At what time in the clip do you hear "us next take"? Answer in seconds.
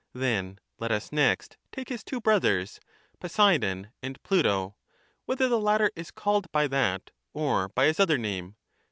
0.91-1.89